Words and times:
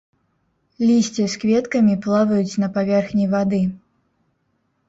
Лісце 0.89 1.23
з 1.33 1.41
кветкамі 1.43 1.95
плаваюць 2.05 2.57
на 2.65 2.71
паверхні 2.79 3.25
вады. 3.35 3.61